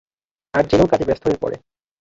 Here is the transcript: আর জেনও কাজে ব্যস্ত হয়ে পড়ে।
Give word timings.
আর 0.53 0.63
জেনও 0.69 0.89
কাজে 0.91 1.05
ব্যস্ত 1.05 1.23
হয়ে 1.27 1.41
পড়ে। 1.41 1.55